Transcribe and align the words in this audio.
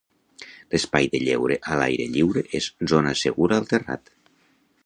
L'espai 0.71 1.09
de 1.15 1.19
lleure 1.25 1.57
a 1.75 1.79
l'aire 1.81 2.09
lliure 2.15 2.45
és 2.61 2.73
zona 2.95 3.17
segura 3.23 3.61
al 3.63 3.73
terrat. 3.75 4.15